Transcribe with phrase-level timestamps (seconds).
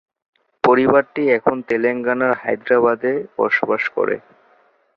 [0.63, 3.13] পরিবারটি এখন তেলেঙ্গানার হায়দ্রাবাদ এ
[3.69, 4.15] বাস করে।